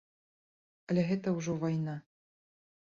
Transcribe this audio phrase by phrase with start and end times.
[0.89, 1.95] Але гэта ўжо вайна.